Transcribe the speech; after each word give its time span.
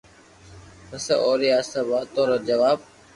پسو 0.87 1.15
اووي 1.25 1.49
آ 1.57 1.59
سب 1.71 1.85
واتون 1.91 2.25
رو 2.29 2.37
جواب 2.47 2.77